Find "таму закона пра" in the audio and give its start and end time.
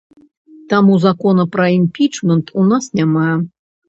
0.71-1.67